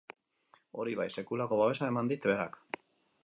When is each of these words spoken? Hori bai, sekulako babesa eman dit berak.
Hori 0.83 0.95
bai, 0.99 1.05
sekulako 1.21 1.59
babesa 1.61 1.89
eman 1.93 2.11
dit 2.13 2.25
berak. 2.31 2.57